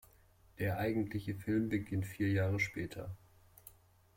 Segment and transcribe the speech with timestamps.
[0.57, 3.15] Der eigentliche Film beginnt vier Jahre später.